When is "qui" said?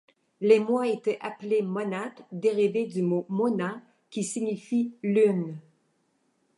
4.09-4.23